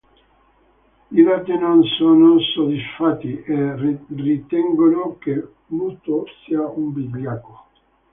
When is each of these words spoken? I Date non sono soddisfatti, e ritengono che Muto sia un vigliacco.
I 1.11 1.21
Date 1.23 1.55
non 1.59 1.83
sono 1.83 2.39
soddisfatti, 2.39 3.39
e 3.43 3.75
ritengono 4.15 5.19
che 5.19 5.47
Muto 5.67 6.25
sia 6.43 6.65
un 6.67 6.91
vigliacco. 6.91 7.65